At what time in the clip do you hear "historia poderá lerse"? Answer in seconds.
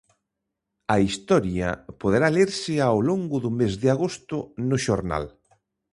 1.05-2.75